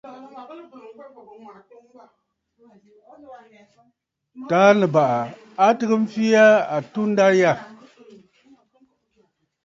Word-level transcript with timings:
Taà 4.49 4.71
Nɨ̀bàʼà 4.79 5.19
a 5.63 5.65
tɨgə 5.77 5.95
mfee 6.03 6.33
aa 6.45 6.59
atunda 6.75 7.25
yâ. 7.39 7.53